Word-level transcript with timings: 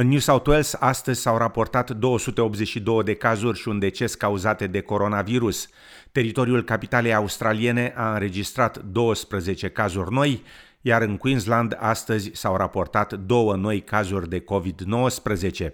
În 0.00 0.08
New 0.08 0.18
South 0.18 0.48
Wales 0.48 0.76
astăzi 0.78 1.20
s-au 1.20 1.36
raportat 1.36 1.90
282 1.90 3.02
de 3.02 3.14
cazuri 3.14 3.58
și 3.58 3.68
un 3.68 3.78
deces 3.78 4.14
cauzate 4.14 4.66
de 4.66 4.80
coronavirus. 4.80 5.68
Teritoriul 6.12 6.64
capitalei 6.64 7.14
australiene 7.14 7.92
a 7.96 8.12
înregistrat 8.12 8.78
12 8.78 9.68
cazuri 9.68 10.12
noi, 10.12 10.42
iar 10.80 11.02
în 11.02 11.16
Queensland 11.16 11.76
astăzi 11.78 12.30
s-au 12.34 12.56
raportat 12.56 13.12
două 13.12 13.56
noi 13.56 13.80
cazuri 13.80 14.28
de 14.28 14.44
COVID-19. 14.44 15.70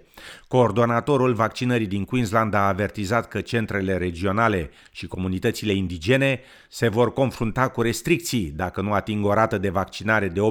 Coordonatorul 0.47 1.33
vaccinării 1.33 1.87
din 1.87 2.05
Queensland 2.05 2.53
a 2.53 2.67
avertizat 2.67 3.27
că 3.27 3.41
centrele 3.41 3.97
regionale 3.97 4.69
și 4.91 5.07
comunitățile 5.07 5.73
indigene 5.73 6.41
se 6.69 6.87
vor 6.87 7.13
confrunta 7.13 7.67
cu 7.67 7.81
restricții 7.81 8.53
dacă 8.55 8.81
nu 8.81 8.93
ating 8.93 9.25
o 9.25 9.33
rată 9.33 9.57
de 9.57 9.69
vaccinare 9.69 10.27
de 10.27 10.41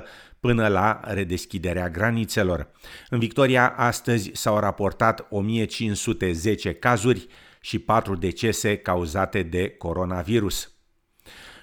80% 0.00 0.02
până 0.40 0.68
la 0.68 1.00
redeschiderea 1.04 1.88
granițelor. 1.88 2.70
În 3.10 3.18
Victoria 3.18 3.68
astăzi 3.76 4.30
s-au 4.32 4.58
raportat 4.58 5.26
1510 5.30 6.72
cazuri 6.72 7.26
și 7.60 7.78
4 7.78 8.16
decese 8.16 8.76
cauzate 8.76 9.42
de 9.42 9.68
coronavirus. 9.68 10.77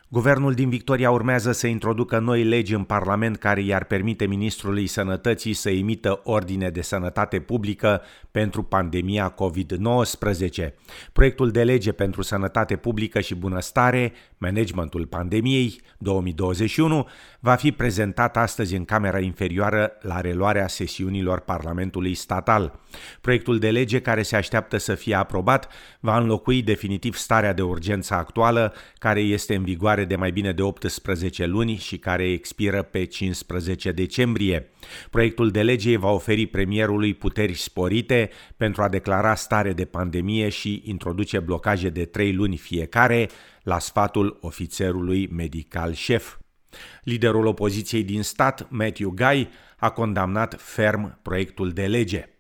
Guvernul 0.08 0.54
din 0.54 0.70
Victoria 0.70 1.12
urmează 1.12 1.52
să 1.52 1.68
introducă 1.68 2.20
noi 2.20 2.44
legi 2.44 2.74
în 2.74 2.84
Parlament 2.84 3.38
care 3.38 3.62
i-ar 3.62 3.84
permite 3.84 4.26
ministrului 4.26 4.88
sănătății 4.88 5.54
să 5.54 5.70
emită 5.70 6.22
ordine 6.24 6.70
de 6.70 6.82
sănătate 6.82 7.40
publică 7.40 8.02
pentru 8.32 8.64
pandemia 8.64 9.34
COVID-19. 9.34 10.74
Proiectul 11.14 11.52
de 11.52 11.64
lege 11.64 11.92
pentru 11.92 12.22
sănătate 12.22 12.76
publică 12.76 13.20
și 13.20 13.36
bunăstare, 13.36 14.14
managementul 14.38 15.06
pandemiei 15.06 15.82
2021, 15.98 17.08
va 17.40 17.56
fi 17.56 17.72
prezentat 17.72 18.38
astăzi 18.38 18.76
în 18.76 18.86
Camera 18.86 19.20
Inferioară 19.20 19.92
la 20.02 20.22
reluarea 20.22 20.68
sesiunilor 20.68 21.40
Parlamentului 21.40 22.14
Statal. 22.14 22.80
Proiectul 23.22 23.60
de 23.60 23.72
lege 23.72 24.00
care 24.00 24.22
se 24.22 24.36
așteaptă 24.36 24.78
să 24.78 24.96
fie 24.96 25.16
aprobat 25.16 25.68
va 26.00 26.18
înlocui 26.18 26.62
definitiv 26.62 27.16
starea 27.16 27.54
de 27.54 27.62
urgență 27.62 28.14
actuală 28.14 28.74
care 28.98 29.20
este 29.20 29.56
în 29.56 29.64
vigoare 29.64 29.95
de 30.04 30.16
mai 30.16 30.32
bine 30.32 30.52
de 30.52 30.62
18 30.62 31.46
luni 31.46 31.76
și 31.76 31.98
care 31.98 32.32
expiră 32.32 32.82
pe 32.82 33.06
15 33.06 33.92
decembrie. 33.92 34.70
Proiectul 35.10 35.52
de 35.52 35.62
lege 35.62 35.98
va 35.98 36.10
oferi 36.10 36.46
premierului 36.46 37.14
puteri 37.14 37.54
sporite 37.54 38.30
pentru 38.58 38.82
a 38.82 38.90
declara 38.90 39.36
stare 39.36 39.74
de 39.74 39.86
pandemie 39.86 40.50
și 40.50 40.82
introduce 40.86 41.40
blocaje 41.40 41.90
de 41.90 42.06
3 42.06 42.34
luni 42.34 42.58
fiecare 42.58 43.30
la 43.64 43.80
sfatul 43.80 44.38
ofițerului 44.42 45.28
medical 45.28 45.94
șef. 45.94 46.38
Liderul 47.04 47.46
opoziției 47.46 48.04
din 48.04 48.22
stat, 48.22 48.68
Matthew 48.70 49.10
Guy, 49.10 49.50
a 49.78 49.90
condamnat 49.90 50.62
ferm 50.62 51.20
proiectul 51.22 51.72
de 51.72 51.86
lege. 51.86 52.35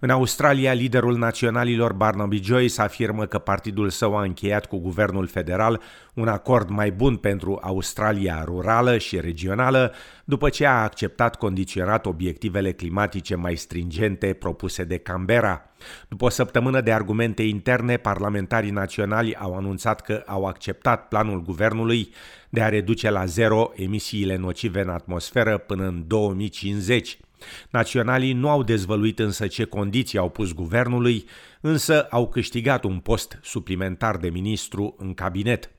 În 0.00 0.10
Australia, 0.10 0.72
liderul 0.72 1.16
naționalilor 1.16 1.92
Barnaby 1.92 2.42
Joyce 2.42 2.80
afirmă 2.80 3.26
că 3.26 3.38
partidul 3.38 3.88
său 3.90 4.16
a 4.16 4.22
încheiat 4.22 4.66
cu 4.66 4.78
guvernul 4.78 5.26
federal 5.26 5.80
un 6.14 6.28
acord 6.28 6.68
mai 6.68 6.90
bun 6.90 7.16
pentru 7.16 7.58
Australia 7.62 8.42
rurală 8.44 8.98
și 8.98 9.20
regională, 9.20 9.92
după 10.24 10.48
ce 10.48 10.66
a 10.66 10.82
acceptat 10.82 11.36
condiționat 11.36 12.06
obiectivele 12.06 12.72
climatice 12.72 13.34
mai 13.34 13.56
stringente 13.56 14.32
propuse 14.32 14.84
de 14.84 14.96
Canberra. 14.96 15.62
După 16.08 16.24
o 16.24 16.28
săptămână 16.28 16.80
de 16.80 16.92
argumente 16.92 17.42
interne, 17.42 17.96
parlamentarii 17.96 18.70
naționali 18.70 19.36
au 19.36 19.56
anunțat 19.56 20.00
că 20.00 20.22
au 20.26 20.44
acceptat 20.44 21.08
planul 21.08 21.42
guvernului 21.42 22.12
de 22.48 22.62
a 22.62 22.68
reduce 22.68 23.10
la 23.10 23.24
zero 23.24 23.72
emisiile 23.74 24.36
nocive 24.36 24.80
în 24.80 24.88
atmosferă 24.88 25.58
până 25.58 25.86
în 25.86 26.04
2050. 26.06 27.18
Naționalii 27.70 28.32
nu 28.32 28.48
au 28.48 28.62
dezvăluit 28.62 29.18
însă 29.18 29.46
ce 29.46 29.64
condiții 29.64 30.18
au 30.18 30.28
pus 30.28 30.52
guvernului, 30.52 31.24
însă 31.60 32.06
au 32.10 32.28
câștigat 32.28 32.84
un 32.84 32.98
post 32.98 33.38
suplimentar 33.42 34.16
de 34.16 34.28
ministru 34.28 34.94
în 34.98 35.14
cabinet. 35.14 35.70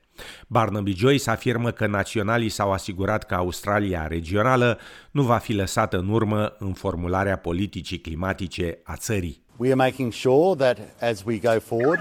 Barnaby 0.46 0.94
Joyce 0.94 1.30
afirmă 1.30 1.70
că 1.70 1.86
naționalii 1.86 2.48
s-au 2.48 2.72
asigurat 2.72 3.24
că 3.24 3.34
Australia 3.34 4.06
regională 4.06 4.78
nu 5.10 5.22
va 5.22 5.36
fi 5.36 5.52
lăsată 5.52 5.98
în 5.98 6.08
urmă 6.08 6.56
în 6.58 6.72
formularea 6.72 7.36
politicii 7.36 7.98
climatice 7.98 8.78
a 8.84 8.96
țării. 8.96 9.42
We 9.56 9.66
are 9.66 9.74
making 9.74 10.12
sure 10.12 10.54
that 10.56 10.78
as 11.00 11.22
we 11.24 11.38
go 11.38 11.60
forward 11.60 12.00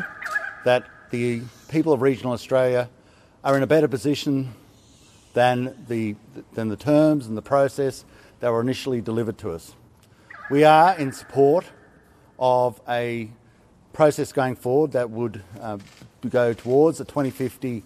that 0.64 0.84
the 1.10 1.42
people 1.72 1.92
of 1.92 2.02
regional 2.02 2.32
Australia 2.32 2.90
are 3.42 3.56
in 3.56 3.64
a 3.64 3.66
better 3.66 3.88
position 3.88 4.46
than 5.34 5.76
the 5.88 6.16
than 6.54 6.68
the 6.68 6.92
terms 6.92 7.26
and 7.26 7.38
the 7.38 7.50
process 7.58 8.06
that 8.40 8.52
were 8.52 8.62
initially 8.62 9.02
delivered 9.02 9.38
to 9.40 9.52
us. 9.52 9.76
We 10.50 10.64
are 10.64 10.98
in 10.98 11.12
support 11.12 11.66
of 12.38 12.82
a 12.88 13.30
process 13.94 14.32
going 14.32 14.56
forward 14.56 14.94
that 14.94 15.10
would 15.10 15.44
uh, 15.60 15.78
go 16.30 16.54
towards 16.54 17.00
a 17.00 17.06
2050 17.06 17.84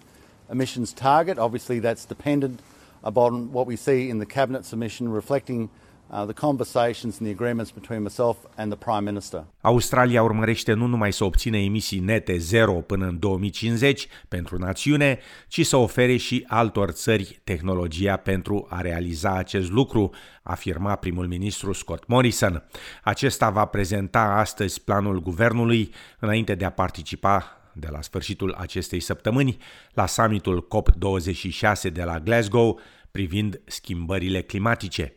emissions 0.50 0.92
target. 0.92 1.38
Obviously, 1.38 1.78
that's 1.78 2.04
dependent 2.04 2.60
upon 3.02 3.52
what 3.52 3.66
we 3.66 3.76
see 3.76 4.08
in 4.08 4.18
the 4.18 4.26
cabinet 4.26 4.64
submission 4.64 5.08
reflecting 5.08 5.70
Uh, 6.10 6.24
the 6.24 6.32
conversations 6.32 7.18
and 7.18 7.26
the 7.26 7.30
agreements 7.30 7.70
between 7.70 8.02
myself 8.02 8.36
and 8.56 8.72
the 8.72 8.84
Prime 8.84 9.04
Minister. 9.04 9.44
Australia 9.60 10.22
urmărește 10.22 10.72
nu 10.72 10.86
numai 10.86 11.12
să 11.12 11.24
obțină 11.24 11.56
emisii 11.56 11.98
nete 11.98 12.36
zero 12.36 12.72
până 12.72 13.06
în 13.06 13.18
2050 13.18 14.06
pentru 14.28 14.58
națiune, 14.58 15.18
ci 15.48 15.66
să 15.66 15.76
ofere 15.76 16.16
și 16.16 16.44
altor 16.46 16.90
țări 16.90 17.40
tehnologia 17.44 18.16
pentru 18.16 18.66
a 18.70 18.80
realiza 18.80 19.32
acest 19.36 19.70
lucru, 19.70 20.10
afirma 20.42 20.94
primul 20.94 21.26
ministru 21.26 21.72
Scott 21.72 22.06
Morrison. 22.06 22.64
Acesta 23.02 23.50
va 23.50 23.64
prezenta 23.64 24.20
astăzi 24.20 24.82
planul 24.82 25.20
guvernului 25.20 25.90
înainte 26.18 26.54
de 26.54 26.64
a 26.64 26.70
participa 26.70 27.44
de 27.72 27.88
la 27.90 28.02
sfârșitul 28.02 28.54
acestei 28.58 29.00
săptămâni 29.00 29.56
la 29.92 30.06
summitul 30.06 30.66
COP26 30.66 31.92
de 31.92 32.02
la 32.02 32.20
Glasgow 32.20 32.80
privind 33.10 33.60
schimbările 33.64 34.42
climatice. 34.42 35.14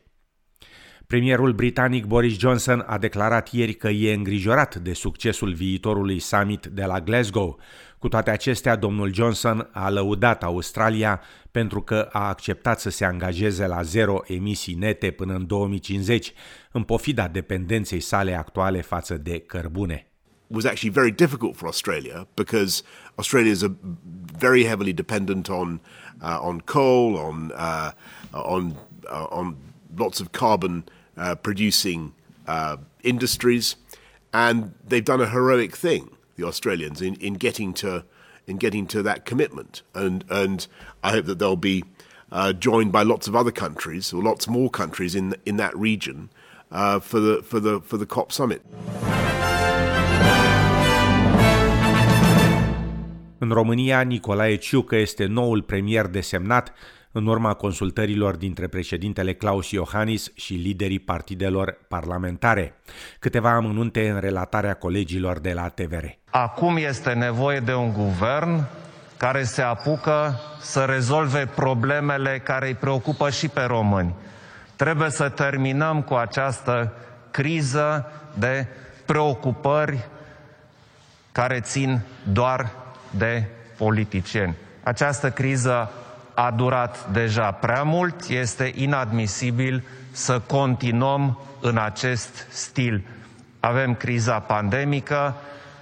Premierul 1.08 1.54
britanic 1.54 2.06
Boris 2.06 2.38
Johnson 2.38 2.84
a 2.88 2.98
declarat 2.98 3.54
ieri 3.54 3.74
că 3.74 3.88
e 3.90 4.14
îngrijorat 4.14 4.76
de 4.76 4.94
succesul 4.94 5.54
viitorului 5.54 6.20
summit 6.20 6.66
de 6.66 6.84
la 6.84 7.02
Glasgow. 7.02 7.60
Cu 8.00 8.08
toate 8.08 8.30
acestea, 8.30 8.76
domnul 8.76 9.14
Johnson 9.14 9.70
a 9.72 9.90
lăudat 9.90 10.44
Australia 10.44 11.22
pentru 11.52 11.82
că 11.82 12.10
a 12.12 12.28
acceptat 12.28 12.80
să 12.80 12.90
se 12.90 13.06
angajeze 13.06 13.68
la 13.68 13.82
zero 13.82 14.20
emisii 14.26 14.74
nete 14.74 15.12
până 15.12 15.34
în 15.34 15.48
2050, 15.48 16.34
în 16.72 16.84
pofida 16.84 17.28
dependenței 17.28 18.00
sale 18.00 18.36
actuale 18.38 18.82
față 18.82 19.18
de 19.18 19.40
cărbune. 19.40 20.12
was 20.50 20.66
actually 20.66 20.94
very 20.94 21.12
difficult 21.12 21.56
for 21.56 21.68
Australia 21.68 22.28
because 22.34 22.84
Australia 23.16 23.52
is 23.52 23.64
a 23.64 23.76
very 24.40 24.64
heavily 24.64 24.94
dependent 24.94 25.48
on 25.50 25.82
uh, 26.22 26.40
on 26.42 26.58
coal, 26.60 27.16
on 27.16 27.54
uh, 27.58 27.92
on 28.32 28.76
uh, 29.04 29.26
on 29.30 29.56
lots 29.98 30.20
of 30.20 30.28
carbon 30.32 30.86
uh, 31.18 31.36
producing 31.36 32.14
uh, 32.48 32.78
industries, 33.04 33.76
and 34.34 34.74
they've 34.88 35.06
done 35.06 35.22
a 35.22 35.28
heroic 35.30 35.76
thing, 35.76 36.10
the 36.36 36.44
Australians, 36.44 37.02
in, 37.02 37.16
in 37.16 37.34
getting 37.34 37.74
to 37.74 38.04
in 38.46 38.58
getting 38.58 38.88
to 38.88 39.04
that 39.04 39.26
commitment, 39.26 39.82
and 39.94 40.24
and 40.30 40.68
I 41.04 41.12
hope 41.12 41.26
that 41.26 41.40
they'll 41.40 41.56
be 41.56 41.84
uh, 42.32 42.54
joined 42.54 42.92
by 42.92 43.04
lots 43.04 43.28
of 43.28 43.36
other 43.36 43.52
countries 43.52 44.14
or 44.14 44.24
lots 44.24 44.48
more 44.48 44.70
countries 44.70 45.16
in 45.16 45.36
in 45.46 45.58
that 45.58 45.76
region 45.78 46.30
uh, 46.72 47.00
for 47.00 47.20
the 47.20 47.42
for 47.44 47.60
the 47.60 47.82
for 47.82 47.98
the 47.98 48.06
COP 48.06 48.32
summit. 48.32 48.62
În 53.40 53.50
România, 53.50 54.02
Nicolae 54.02 54.56
Ciucă 54.56 54.96
este 54.96 55.26
noul 55.26 55.62
premier 55.62 56.08
desemnat 56.08 56.74
în 57.12 57.26
urma 57.26 57.54
consultărilor 57.54 58.36
dintre 58.36 58.68
președintele 58.68 59.34
Claus 59.34 59.72
Iohannis 59.72 60.32
și 60.36 60.54
liderii 60.54 61.00
partidelor 61.00 61.78
parlamentare. 61.88 62.74
Câteva 63.20 63.52
amănunte 63.52 64.10
în 64.10 64.20
relatarea 64.20 64.74
colegilor 64.74 65.40
de 65.40 65.54
la 65.54 65.68
TVR. 65.68 66.06
Acum 66.30 66.78
este 66.78 67.14
nevoie 67.14 67.60
de 67.60 67.74
un 67.74 67.94
guvern 67.94 68.64
care 69.18 69.44
se 69.44 69.62
apucă 69.62 70.40
să 70.62 70.86
rezolve 70.86 71.46
problemele 71.56 72.40
care 72.44 72.68
îi 72.68 72.76
preocupă 72.76 73.30
și 73.30 73.48
pe 73.48 73.62
români. 73.62 74.16
Trebuie 74.76 75.10
să 75.10 75.30
terminăm 75.30 76.02
cu 76.02 76.14
această 76.14 76.94
criză 77.32 78.12
de 78.34 78.68
preocupări 79.06 80.08
care 81.32 81.60
țin 81.60 82.00
doar 82.34 82.72
de 83.12 83.46
politicieni. 83.78 84.56
Această 84.84 85.32
criză 85.32 85.92
a 86.40 86.52
durat 86.52 87.08
deja 87.12 87.52
prea 87.52 87.84
mult, 87.84 88.28
este 88.28 88.72
inadmisibil 88.76 89.84
să 90.12 90.40
continuăm 90.40 91.40
în 91.62 91.78
acest 91.78 92.48
stil. 92.50 93.04
Avem 93.60 93.94
criza 93.94 94.40
pandemică, 94.40 95.36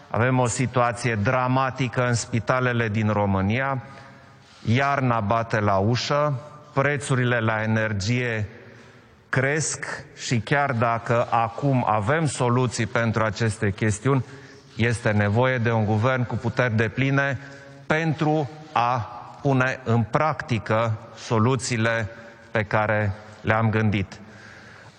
avem 0.09 0.39
o 0.39 0.47
situație 0.47 1.15
dramatică 1.15 2.07
în 2.07 2.13
spitalele 2.13 2.87
din 2.87 3.09
România, 3.09 3.81
iarna 4.65 5.19
bate 5.19 5.59
la 5.59 5.75
ușă, 5.75 6.39
prețurile 6.73 7.39
la 7.39 7.61
energie 7.61 8.49
cresc 9.29 9.85
și 10.17 10.39
chiar 10.39 10.71
dacă 10.71 11.27
acum 11.29 11.85
avem 11.87 12.25
soluții 12.25 12.85
pentru 12.85 13.23
aceste 13.23 13.71
chestiuni, 13.71 14.25
este 14.75 15.11
nevoie 15.11 15.57
de 15.57 15.71
un 15.71 15.85
guvern 15.85 16.25
cu 16.25 16.35
puteri 16.35 16.75
de 16.75 16.87
pline 16.87 17.39
pentru 17.85 18.49
a 18.71 19.09
pune 19.45 19.79
în 19.83 20.03
practică 20.03 20.93
soluțiile 21.15 22.09
pe 22.51 22.63
care 22.63 23.13
le-am 23.41 23.69
gândit. 23.69 24.19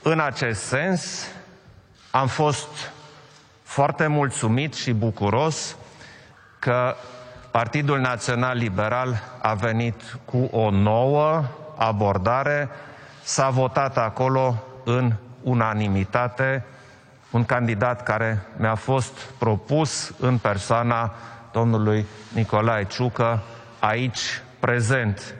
În 0.02 0.20
acest 0.20 0.62
sens, 0.62 1.26
am 2.10 2.26
fost 2.26 2.68
foarte 3.62 4.06
mulțumit 4.06 4.74
și 4.74 4.92
bucuros 4.92 5.76
că 6.58 6.94
Partidul 7.50 7.98
Național 8.00 8.56
Liberal 8.56 9.22
a 9.42 9.54
venit 9.54 10.18
cu 10.24 10.48
o 10.52 10.70
nouă 10.70 11.44
abordare, 11.76 12.68
s-a 13.22 13.50
votat 13.50 13.98
acolo 13.98 14.62
în 14.84 15.12
unanimitate 15.42 16.64
un 17.30 17.44
candidat 17.44 18.02
care 18.02 18.46
mi-a 18.56 18.74
fost 18.74 19.18
propus 19.38 20.14
în 20.18 20.38
persoana 20.38 21.14
domnului 21.52 22.06
Nicolae 22.34 22.84
Ciucă, 22.84 23.42
aici 23.78 24.20
prezent. 24.58 25.34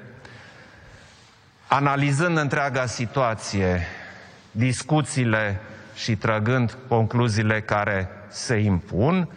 Analizând 1.67 2.37
întreaga 2.37 2.87
situație, 2.87 3.87
discuțiile 4.51 5.61
și 5.95 6.17
trăgând 6.17 6.77
concluziile 6.89 7.61
care 7.61 8.09
se 8.29 8.57
impun, 8.57 9.29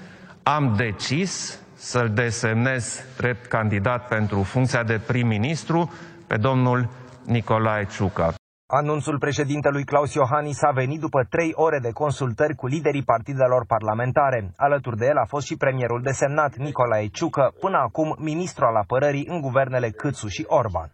am 0.44 0.74
decis 0.75 1.60
să-l 1.75 2.10
desemnez 2.10 3.04
drept 3.18 3.46
candidat 3.46 4.07
pentru 4.07 4.44
funcția 4.44 4.84
de 4.84 5.00
prim-ministru 5.00 5.94
pe 6.28 6.38
domnul 6.38 6.90
Nicolae 7.25 7.88
Ciucă. 7.96 8.38
Anunțul 8.71 9.18
președintelui 9.19 9.83
Claus 9.83 10.13
Iohannis 10.13 10.62
a 10.62 10.71
venit 10.71 11.00
după 11.00 11.21
trei 11.30 11.51
ore 11.56 11.80
de 11.81 11.92
consultări 11.92 12.56
cu 12.56 12.68
liderii 12.68 13.04
partidelor 13.04 13.66
parlamentare. 13.66 14.54
Alături 14.56 14.98
de 14.98 15.06
el 15.06 15.18
a 15.18 15.25
fost 15.25 15.45
și 15.45 15.57
premierul 15.57 16.01
desemnat 16.04 16.56
Nicolae 16.56 17.07
Ciucă, 17.07 17.54
până 17.60 17.77
acum 17.77 18.16
ministru 18.19 18.66
al 18.66 18.75
apărării 18.75 19.25
în 19.30 19.42
guvernele 19.42 19.89
Câțu 19.89 20.27
și 20.27 20.44
Orban. 20.48 20.92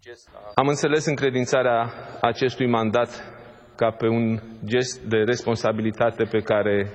Am 0.55 0.67
înțeles 0.67 1.05
încredințarea 1.05 1.91
acestui 2.21 2.67
mandat 2.69 3.09
ca 3.75 3.89
pe 3.91 4.07
un 4.07 4.39
gest 4.65 5.01
de 5.01 5.17
responsabilitate 5.17 6.23
pe 6.23 6.39
care 6.39 6.91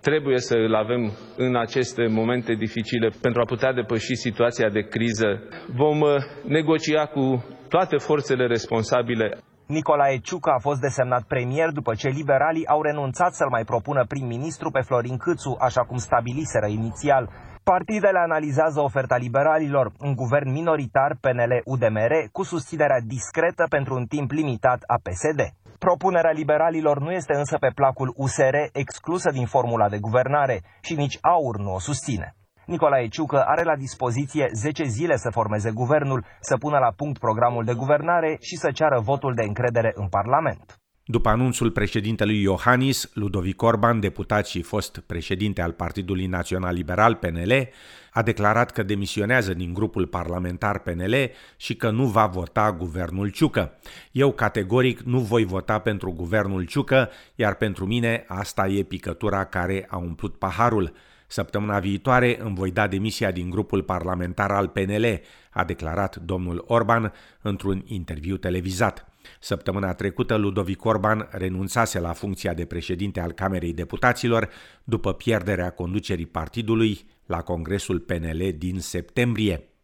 trebuie 0.00 0.38
să 0.38 0.54
îl 0.54 0.74
avem 0.74 1.12
în 1.36 1.56
aceste 1.56 2.06
momente 2.06 2.52
dificile 2.54 3.08
pentru 3.20 3.40
a 3.40 3.44
putea 3.44 3.72
depăși 3.72 4.14
situația 4.14 4.68
de 4.68 4.80
criză. 4.80 5.28
Vom 5.74 6.00
uh, 6.00 6.14
negocia 6.46 7.06
cu 7.06 7.44
toate 7.68 7.96
forțele 7.96 8.46
responsabile 8.46 9.38
Nicolae 9.66 10.18
Ciucă 10.18 10.50
a 10.50 10.58
fost 10.58 10.80
desemnat 10.80 11.22
premier 11.22 11.70
după 11.70 11.94
ce 11.94 12.08
liberalii 12.08 12.66
au 12.66 12.82
renunțat 12.82 13.34
să-l 13.34 13.48
mai 13.48 13.64
propună 13.64 14.04
prim-ministru 14.04 14.70
pe 14.70 14.80
Florin 14.80 15.16
Câțu, 15.16 15.56
așa 15.60 15.80
cum 15.84 15.96
stabiliseră 15.96 16.66
inițial. 16.66 17.30
Partidele 17.62 18.18
analizează 18.18 18.80
oferta 18.80 19.16
liberalilor, 19.16 19.92
un 20.00 20.14
guvern 20.14 20.50
minoritar 20.50 21.16
PNL-UDMR 21.20 22.12
cu 22.32 22.42
susținerea 22.42 23.00
discretă 23.06 23.66
pentru 23.68 23.94
un 23.94 24.04
timp 24.06 24.30
limitat 24.30 24.82
a 24.86 24.96
PSD. 25.02 25.40
Propunerea 25.78 26.30
liberalilor 26.30 27.00
nu 27.00 27.12
este 27.12 27.34
însă 27.34 27.56
pe 27.58 27.70
placul 27.74 28.12
USR 28.16 28.56
exclusă 28.72 29.30
din 29.30 29.46
formula 29.46 29.88
de 29.88 29.98
guvernare 29.98 30.62
și 30.80 30.94
nici 30.94 31.18
AUR 31.20 31.56
nu 31.58 31.74
o 31.74 31.78
susține. 31.78 32.36
Nicolae 32.66 33.08
Ciucă 33.08 33.44
are 33.46 33.62
la 33.62 33.76
dispoziție 33.76 34.50
10 34.52 34.84
zile 34.84 35.16
să 35.16 35.30
formeze 35.30 35.70
guvernul, 35.70 36.24
să 36.40 36.56
pună 36.56 36.78
la 36.78 36.92
punct 36.96 37.18
programul 37.18 37.64
de 37.64 37.74
guvernare 37.74 38.36
și 38.40 38.56
să 38.56 38.70
ceară 38.70 39.00
votul 39.00 39.34
de 39.34 39.42
încredere 39.42 39.92
în 39.94 40.08
Parlament. 40.08 40.80
După 41.04 41.28
anunțul 41.28 41.70
președintelui 41.70 42.42
Iohannis, 42.42 43.10
Ludovic 43.14 43.62
Orban, 43.62 44.00
deputat 44.00 44.46
și 44.46 44.62
fost 44.62 44.98
președinte 44.98 45.62
al 45.62 45.72
Partidului 45.72 46.26
Național 46.26 46.74
Liberal 46.74 47.14
PNL, 47.14 47.68
a 48.12 48.22
declarat 48.22 48.70
că 48.70 48.82
demisionează 48.82 49.54
din 49.54 49.74
grupul 49.74 50.06
parlamentar 50.06 50.78
PNL 50.78 51.14
și 51.56 51.76
că 51.76 51.90
nu 51.90 52.06
va 52.06 52.26
vota 52.26 52.72
guvernul 52.72 53.28
Ciucă. 53.28 53.72
Eu 54.12 54.32
categoric 54.32 55.00
nu 55.00 55.18
voi 55.18 55.44
vota 55.44 55.78
pentru 55.78 56.12
guvernul 56.12 56.64
Ciucă, 56.64 57.10
iar 57.34 57.54
pentru 57.54 57.86
mine 57.86 58.24
asta 58.28 58.66
e 58.66 58.82
picătura 58.82 59.44
care 59.44 59.86
a 59.88 59.96
umplut 59.96 60.38
paharul. 60.38 60.92
Săptămâna 61.26 61.78
viitoare 61.78 62.40
îmi 62.40 62.54
voi 62.54 62.70
da 62.70 62.86
demisia 62.86 63.30
din 63.30 63.50
grupul 63.50 63.82
parlamentar 63.82 64.50
al 64.50 64.68
PNL, 64.68 65.20
a 65.50 65.64
declarat 65.64 66.16
domnul 66.16 66.64
Orban 66.66 67.12
într-un 67.42 67.82
interviu 67.86 68.36
televizat. 68.36 69.08
Săptămâna 69.40 69.94
trecută, 69.94 70.36
Ludovic 70.36 70.84
Orban 70.84 71.28
renunțase 71.30 72.00
la 72.00 72.12
funcția 72.12 72.54
de 72.54 72.64
președinte 72.64 73.20
al 73.20 73.32
Camerei 73.32 73.72
Deputaților 73.72 74.48
după 74.84 75.12
pierderea 75.12 75.70
conducerii 75.70 76.26
partidului 76.26 77.06
la 77.26 77.42
Congresul 77.42 77.98
PNL 77.98 78.54
din 78.58 78.80
septembrie. 78.80 79.75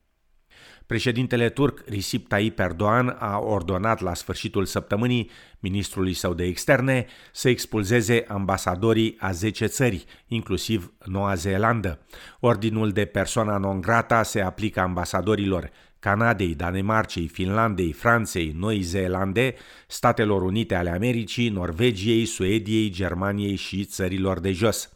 Președintele 0.92 1.48
turc 1.48 1.82
Recep 1.88 2.28
Tayyip 2.28 2.58
Erdogan 2.58 3.16
a 3.18 3.38
ordonat 3.38 4.00
la 4.00 4.14
sfârșitul 4.14 4.64
săptămânii 4.64 5.30
ministrului 5.60 6.12
său 6.12 6.34
de 6.34 6.44
externe 6.44 7.06
să 7.32 7.48
expulzeze 7.48 8.24
ambasadorii 8.28 9.16
a 9.18 9.30
10 9.30 9.66
țări, 9.66 10.04
inclusiv 10.26 10.92
Noua 11.04 11.34
Zeelandă. 11.34 11.98
Ordinul 12.40 12.90
de 12.90 13.04
persoana 13.04 13.56
non 13.56 13.80
grata 13.80 14.22
se 14.22 14.40
aplică 14.40 14.80
ambasadorilor 14.80 15.70
Canadei, 16.02 16.54
Danemarcei, 16.54 17.28
Finlandei, 17.28 17.92
Franței, 17.92 18.54
Noi 18.58 18.80
Zeelande, 18.80 19.54
Statelor 19.86 20.42
Unite 20.42 20.74
ale 20.74 20.90
Americii, 20.90 21.48
Norvegiei, 21.48 22.24
Suediei, 22.24 22.90
Germaniei 22.90 23.54
și 23.54 23.84
țărilor 23.84 24.40
de 24.40 24.52
jos. 24.52 24.92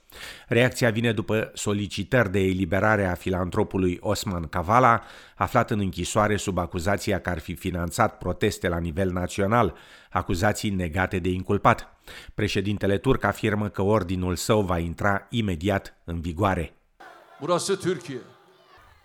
Reacția 0.49 0.91
vine 0.91 1.13
după 1.13 1.51
solicitări 1.55 2.31
de 2.31 2.39
eliberare 2.41 3.05
a 3.05 3.15
filantropului 3.15 3.99
Osman 4.01 4.43
Kavala, 4.43 5.03
aflat 5.37 5.71
în 5.71 5.79
închisoare 5.79 6.37
sub 6.37 6.59
acuzația 6.59 7.21
că 7.21 7.31
ar 7.31 7.39
fi 7.39 7.55
finanțat 7.55 8.19
proteste 8.19 8.69
la 8.69 8.79
nivel 8.79 9.11
național, 9.11 9.75
acuzații 10.11 10.71
negate 10.71 11.19
de 11.19 11.29
inculpat. 11.29 12.01
Președintele 12.35 12.99
turc 12.99 13.25
afirmă 13.25 13.69
că 13.69 13.83
ordinul 13.83 14.37
său 14.37 14.63
va 14.63 14.79
intra 14.79 15.27
imediat 15.31 15.97
în 16.05 16.21
vigoare. 16.21 16.73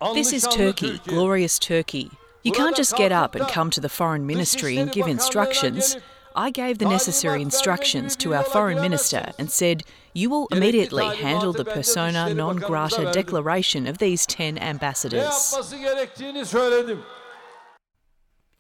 This 0.02 0.34
is 0.34 0.48
Turkey, 0.48 1.00
glorious 1.06 1.60
Turkey. 1.60 2.10
You 2.42 2.52
can't 2.52 2.76
just 2.76 2.98
get 2.98 3.12
up 3.12 3.36
and 3.36 3.48
come 3.48 3.70
to 3.70 3.80
the 3.80 3.88
foreign 3.88 4.26
ministry 4.26 4.78
and 4.78 4.92
give 4.92 5.06
instructions. 5.08 5.96
I 6.36 6.50
gave 6.50 6.80
the 6.80 6.86
necessary 6.86 7.42
instructions 7.42 8.16
to 8.18 8.34
our 8.34 8.44
foreign 8.44 8.82
minister 8.82 9.32
and 9.38 9.52
said, 9.52 9.84
You 10.14 10.32
will 10.32 10.48
immediately 10.52 11.06
handle 11.16 11.54
the 11.54 11.66
persona 11.66 12.34
non 12.34 12.56
grata 12.58 13.12
declaration 13.14 13.86
of 13.86 14.00
these 14.00 14.26
10 14.26 14.58
ambassadors. 14.58 15.56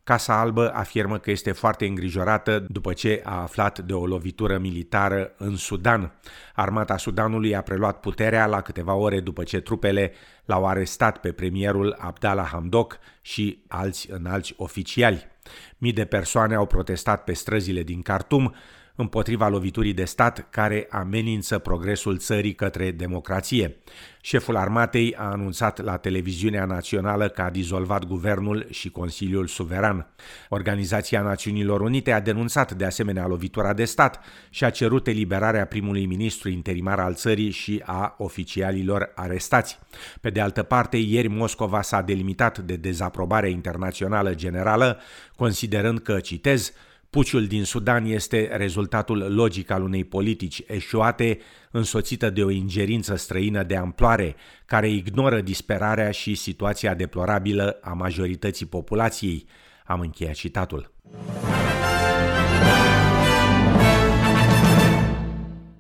Casa 0.03 0.39
Albă 0.39 0.72
afirmă 0.74 1.17
că 1.17 1.31
este 1.31 1.51
foarte 1.51 1.86
îngrijorată 1.86 2.65
după 2.70 2.93
ce 2.93 3.22
a 3.24 3.41
aflat 3.41 3.79
de 3.79 3.93
o 3.93 4.05
lovitură 4.05 4.58
militară 4.58 5.34
în 5.38 5.55
Sudan. 5.55 6.13
Armata 6.55 6.98
Sudanului 6.98 7.55
a 7.55 7.62
preluat 7.62 8.00
puterea 8.00 8.46
la 8.46 8.62
câteva 8.62 8.93
ore 8.93 9.20
după 9.20 9.43
ce 9.43 9.60
trupele 9.60 10.13
l-au 10.46 10.65
arestat 10.65 11.17
pe 11.17 11.31
premierul 11.31 11.96
Abdallah 12.00 12.48
Hamdok 12.51 12.98
și 13.22 13.63
alți 13.67 14.12
înalți 14.12 14.53
oficiali. 14.58 15.27
Mii 15.77 15.93
de 15.93 16.05
persoane 16.05 16.55
au 16.55 16.65
protestat 16.65 17.24
pe 17.24 17.34
străzile 17.34 17.84
din 17.84 18.01
Khartoum 18.01 18.55
împotriva 19.01 19.48
loviturii 19.48 19.93
de 19.93 20.05
stat 20.05 20.48
care 20.50 20.88
amenință 20.89 21.60
progresul 21.60 22.17
țării 22.17 22.53
către 22.53 22.91
democrație. 22.91 23.75
Șeful 24.22 24.55
armatei 24.55 25.15
a 25.15 25.24
anunțat 25.24 25.84
la 25.84 25.98
televiziunea 25.98 26.65
națională 26.65 27.27
că 27.27 27.41
a 27.41 27.50
dizolvat 27.50 28.05
guvernul 28.05 28.67
și 28.70 28.89
Consiliul 28.89 29.48
Suveran. 29.48 30.08
Organizația 30.50 31.22
Națiunilor 31.22 31.81
Unite 31.81 32.12
a 32.12 32.20
denunțat 32.20 32.74
de 32.74 32.86
asemenea 32.86 33.27
lovitura 33.27 33.74
de 33.74 33.86
stat 33.86 34.20
și 34.50 34.63
a 34.63 34.70
cerut 34.70 35.08
eliberarea 35.08 35.65
primului 35.65 36.05
ministru 36.05 36.50
interimar 36.50 37.00
al 37.00 37.13
țării 37.13 37.50
și 37.50 37.81
a 37.86 38.15
oficialilor 38.17 39.12
arestați. 39.15 39.79
Pe 40.22 40.29
de 40.29 40.41
altă 40.41 40.63
parte, 40.63 40.98
ieri 40.98 41.27
Moscova 41.27 41.81
s-a 41.81 42.01
delimitat 42.01 42.60
de 42.60 42.75
dezaprobare 42.75 43.50
internațională 43.50 44.34
generală, 44.36 45.00
considerând 45.36 46.00
că, 46.00 46.20
citez, 46.20 46.74
Puciul 47.12 47.48
din 47.48 47.63
Sudan 47.63 48.06
este 48.06 48.50
rezultatul 48.56 49.34
logic 49.34 49.70
al 49.70 49.84
unei 49.84 50.03
politici 50.03 50.63
eșuate, 50.68 51.39
însoțită 51.72 52.30
de 52.30 52.44
o 52.44 52.50
ingerință 52.50 53.15
străină 53.15 53.63
de 53.63 53.75
amploare, 53.75 54.36
care 54.65 54.89
ignoră 54.89 55.41
disperarea 55.41 56.12
și 56.12 56.36
situația 56.36 56.94
deplorabilă 56.94 57.80
a 57.82 57.94
majorității 57.94 58.65
populației. 58.65 59.46
Am 59.86 60.00
încheiat 60.00 60.34
citatul. 60.34 60.94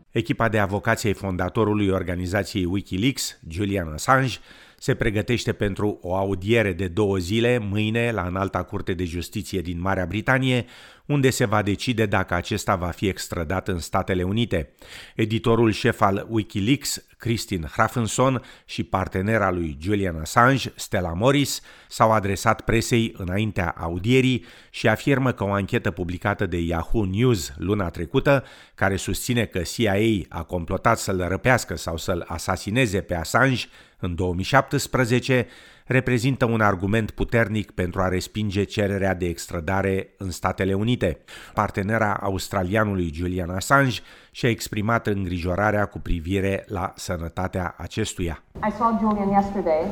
Echipa 0.09 0.49
de 0.49 0.59
avocație 0.59 1.13
fondatorului 1.13 1.87
organizației 1.89 2.65
Wikileaks, 2.65 3.39
Julian 3.49 3.87
Assange, 3.93 4.37
se 4.83 4.95
pregătește 4.95 5.53
pentru 5.53 5.99
o 6.01 6.15
audiere 6.15 6.73
de 6.73 6.87
două 6.87 7.17
zile 7.17 7.57
mâine 7.57 8.11
la 8.11 8.21
Înalta 8.21 8.63
Curte 8.63 8.93
de 8.93 9.03
Justiție 9.03 9.61
din 9.61 9.79
Marea 9.79 10.05
Britanie, 10.05 10.65
unde 11.05 11.29
se 11.29 11.45
va 11.45 11.61
decide 11.61 12.05
dacă 12.05 12.33
acesta 12.33 12.75
va 12.75 12.87
fi 12.87 13.07
extradat 13.07 13.67
în 13.67 13.79
Statele 13.79 14.23
Unite. 14.23 14.73
Editorul 15.15 15.71
șef 15.71 16.01
al 16.01 16.27
Wikileaks, 16.29 17.05
Christine 17.17 17.67
Hrafenson, 17.71 18.41
și 18.65 18.83
partenera 18.83 19.51
lui 19.51 19.77
Julian 19.81 20.19
Assange, 20.19 20.71
Stella 20.75 21.13
Morris, 21.13 21.61
s-au 21.87 22.11
adresat 22.11 22.61
presei 22.61 23.13
înaintea 23.17 23.75
audierii 23.77 24.45
și 24.69 24.87
afirmă 24.87 25.31
că 25.31 25.43
o 25.43 25.51
anchetă 25.51 25.91
publicată 25.91 26.45
de 26.45 26.57
Yahoo 26.57 27.05
News 27.05 27.53
luna 27.57 27.89
trecută, 27.89 28.43
care 28.75 28.95
susține 28.95 29.45
că 29.45 29.59
CIA 29.59 30.25
a 30.29 30.43
complotat 30.43 30.97
să-l 30.97 31.25
răpească 31.27 31.75
sau 31.75 31.97
să-l 31.97 32.23
asasineze 32.27 33.01
pe 33.01 33.15
Assange 33.15 33.65
în 34.01 34.15
2017, 34.15 35.47
reprezintă 35.85 36.45
un 36.45 36.61
argument 36.61 37.11
puternic 37.11 37.71
pentru 37.71 38.01
a 38.01 38.07
respinge 38.07 38.63
cererea 38.63 39.13
de 39.13 39.25
extradare 39.25 40.13
în 40.17 40.31
Statele 40.31 40.73
Unite. 40.73 41.17
Partenera 41.53 42.13
australianului 42.13 43.11
Julian 43.13 43.49
Assange 43.49 44.01
și-a 44.31 44.49
exprimat 44.49 45.07
îngrijorarea 45.07 45.85
cu 45.85 45.99
privire 45.99 46.65
la 46.67 46.93
sănătatea 46.95 47.75
acestuia. 47.77 48.43
I 48.67 48.71
saw 48.77 48.97
Julian 49.01 49.29
yesterday, 49.29 49.83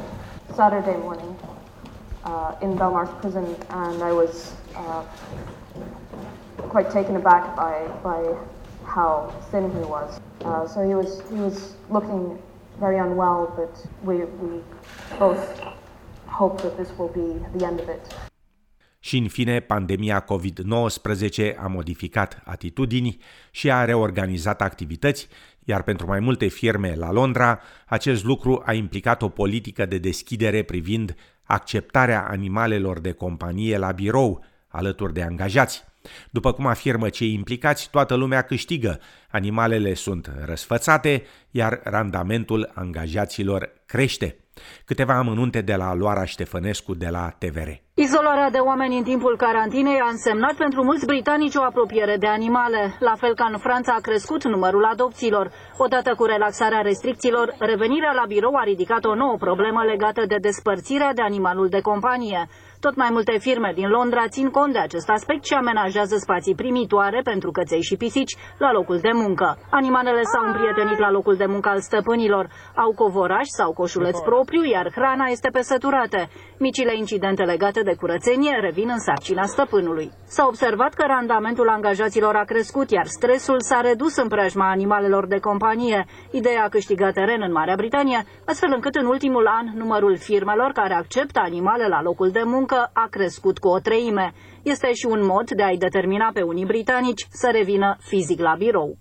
Saturday 0.55 0.95
morning, 1.03 1.33
uh, 2.25 2.63
in 2.63 2.73
Belmarsh 2.75 3.11
prison 3.19 3.45
and 3.69 3.95
I 4.09 4.13
was 4.21 4.53
uh, 4.75 5.03
quite 6.67 6.89
taken 6.89 7.15
aback 7.15 7.43
by, 7.55 7.75
by 8.01 8.19
how 8.95 9.31
thin 9.49 9.69
he 9.77 9.83
was. 9.95 10.19
Uh, 10.45 10.67
so 10.67 10.79
he 10.87 10.95
was, 10.95 11.21
he 11.35 11.41
was 11.41 11.75
looking 11.89 12.37
very 12.79 12.99
unwell, 12.99 13.53
but 13.55 13.73
we, 14.03 14.15
we 14.41 14.61
both 15.19 15.43
hope 16.25 16.61
that 16.61 16.77
this 16.77 16.89
will 16.97 17.11
be 17.13 17.57
the 17.57 17.65
end 17.65 17.79
of 17.79 17.87
it. 17.87 18.29
Și 18.99 19.17
în 19.17 19.27
fine, 19.27 19.59
pandemia 19.59 20.25
COVID-19 20.25 21.55
a 21.57 21.67
modificat 21.67 22.41
atitudini 22.45 23.17
și 23.51 23.71
a 23.71 23.85
reorganizat 23.85 24.61
activități, 24.61 25.27
iar 25.63 25.83
pentru 25.83 26.07
mai 26.07 26.19
multe 26.19 26.47
firme 26.47 26.95
la 26.95 27.11
Londra, 27.11 27.59
acest 27.87 28.23
lucru 28.23 28.61
a 28.65 28.73
implicat 28.73 29.21
o 29.21 29.29
politică 29.29 29.85
de 29.85 29.97
deschidere 29.97 30.63
privind 30.63 31.15
acceptarea 31.43 32.27
animalelor 32.27 32.99
de 32.99 33.11
companie 33.11 33.77
la 33.77 33.91
birou, 33.91 34.43
alături 34.67 35.13
de 35.13 35.21
angajați. 35.21 35.83
După 36.29 36.53
cum 36.53 36.65
afirmă 36.65 37.09
cei 37.09 37.33
implicați, 37.33 37.89
toată 37.89 38.15
lumea 38.15 38.41
câștigă. 38.41 38.99
Animalele 39.31 39.93
sunt 39.93 40.31
răsfățate, 40.45 41.23
iar 41.51 41.79
randamentul 41.83 42.71
angajaților 42.73 43.69
crește. 43.85 44.35
Câteva 44.85 45.17
amănunte 45.17 45.61
de 45.61 45.75
la 45.75 45.93
Loara 45.93 46.25
Ștefănescu 46.25 46.93
de 46.93 47.09
la 47.09 47.29
TVR. 47.29 47.69
Izolarea 48.05 48.49
de 48.49 48.57
oameni 48.57 48.97
în 48.97 49.03
timpul 49.03 49.37
carantinei 49.37 49.99
a 49.99 50.09
însemnat 50.09 50.53
pentru 50.53 50.83
mulți 50.83 51.05
britanici 51.05 51.55
o 51.55 51.63
apropiere 51.63 52.15
de 52.17 52.27
animale. 52.27 52.95
La 52.99 53.15
fel 53.15 53.33
ca 53.35 53.47
în 53.51 53.57
Franța 53.57 53.93
a 53.97 54.01
crescut 54.01 54.43
numărul 54.43 54.85
adopțiilor. 54.85 55.51
Odată 55.77 56.13
cu 56.17 56.23
relaxarea 56.25 56.81
restricțiilor, 56.81 57.55
revenirea 57.57 58.11
la 58.11 58.23
birou 58.27 58.55
a 58.55 58.63
ridicat 58.63 59.05
o 59.05 59.15
nouă 59.15 59.35
problemă 59.39 59.83
legată 59.83 60.23
de 60.27 60.35
despărțirea 60.41 61.13
de 61.13 61.21
animalul 61.21 61.67
de 61.69 61.79
companie. 61.81 62.47
Tot 62.79 62.95
mai 62.95 63.09
multe 63.11 63.37
firme 63.39 63.71
din 63.75 63.87
Londra 63.87 64.27
țin 64.27 64.49
cont 64.49 64.73
de 64.73 64.79
acest 64.79 65.09
aspect 65.09 65.45
și 65.45 65.53
amenajează 65.53 66.15
spații 66.17 66.55
primitoare 66.55 67.21
pentru 67.23 67.51
căței 67.51 67.81
și 67.81 67.95
pisici 67.95 68.35
la 68.57 68.71
locul 68.71 68.97
de 68.97 69.11
muncă. 69.13 69.57
Animalele 69.69 70.21
s-au 70.21 70.45
împrietenit 70.47 70.99
la 70.99 71.11
locul 71.11 71.35
de 71.35 71.45
muncă 71.45 71.69
al 71.69 71.79
stăpânilor, 71.79 72.49
au 72.75 72.91
covoraș 72.95 73.47
sau 73.59 73.73
coșuleț 73.73 74.19
propriu, 74.19 74.63
iar 74.63 74.91
hrana 74.95 75.25
este 75.25 75.49
pe 75.49 75.61
săturate. 75.61 76.29
Micile 76.57 76.97
incidente 76.97 77.43
legate 77.43 77.81
de 77.81 77.88
curățenie 77.95 78.59
revin 78.61 78.89
în 78.89 78.99
sarcina 78.99 79.43
stăpânului. 79.43 80.11
S-a 80.27 80.45
observat 80.47 80.93
că 80.93 81.03
randamentul 81.07 81.69
angajaților 81.69 82.35
a 82.35 82.43
crescut, 82.43 82.91
iar 82.91 83.05
stresul 83.05 83.61
s-a 83.61 83.81
redus 83.81 84.15
în 84.15 84.27
preajma 84.27 84.69
animalelor 84.69 85.27
de 85.27 85.39
companie. 85.39 86.05
Ideea 86.31 86.63
a 86.63 86.69
câștigat 86.69 87.13
teren 87.13 87.41
în 87.41 87.51
Marea 87.51 87.75
Britanie, 87.75 88.23
astfel 88.45 88.71
încât 88.73 88.95
în 88.95 89.05
ultimul 89.05 89.47
an 89.47 89.77
numărul 89.77 90.17
firmelor 90.17 90.71
care 90.71 90.93
acceptă 90.93 91.39
animale 91.43 91.87
la 91.87 92.01
locul 92.01 92.29
de 92.29 92.41
muncă 92.45 92.57
muncă 92.59 92.89
a 92.93 93.07
crescut 93.09 93.57
cu 93.57 93.67
o 93.67 93.79
treime. 93.79 94.33
Este 94.63 94.93
și 94.93 95.05
un 95.05 95.25
mod 95.25 95.51
de 95.51 95.63
a-i 95.63 95.77
determina 95.77 96.29
pe 96.33 96.41
unii 96.41 96.65
britanici 96.65 97.27
să 97.29 97.49
revină 97.51 97.97
fizic 97.99 98.39
la 98.39 98.55
birou. 98.57 98.97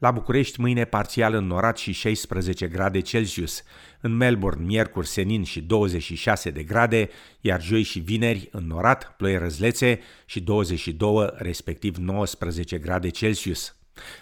La 0.00 0.10
București, 0.10 0.60
mâine 0.60 0.84
parțial 0.84 1.34
înnorat 1.34 1.78
și 1.78 1.92
16 1.92 2.68
grade 2.68 3.00
Celsius. 3.00 3.62
În 4.00 4.16
Melbourne, 4.16 4.64
miercuri, 4.64 5.06
senin 5.06 5.42
și 5.42 5.60
26 5.60 6.50
de 6.50 6.62
grade, 6.62 7.08
iar 7.40 7.62
joi 7.62 7.82
și 7.82 7.98
vineri, 7.98 8.48
înnorat, 8.52 9.14
ploi 9.16 9.38
răzlețe 9.38 10.00
și 10.26 10.40
22, 10.40 11.26
respectiv 11.36 11.96
19 11.96 12.78
grade 12.78 13.08
Celsius. 13.08 13.76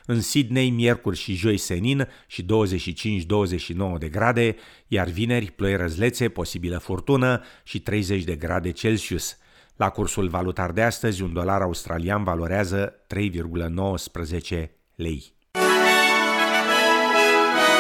În 0.06 0.20
Sydney, 0.20 0.70
miercuri 0.70 1.16
și 1.16 1.34
joi 1.34 1.56
senin 1.56 2.08
și 2.26 2.44
25-29 2.44 3.98
de 3.98 4.08
grade, 4.08 4.56
iar 4.88 5.08
vineri 5.08 5.50
ploi 5.50 5.76
răzlețe, 5.76 6.28
posibilă 6.28 6.78
furtună 6.78 7.42
și 7.64 7.80
30 7.80 8.24
de 8.24 8.36
grade 8.36 8.70
Celsius. 8.70 9.38
La 9.76 9.90
cursul 9.90 10.28
valutar 10.28 10.72
de 10.72 10.82
astăzi, 10.82 11.22
un 11.22 11.32
dolar 11.32 11.62
australian 11.62 12.24
valorează 12.24 12.94
3,19 13.14 14.70
lei. 14.94 15.36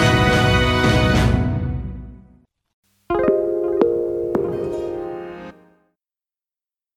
Thank 0.00 0.52
you. 0.52 0.57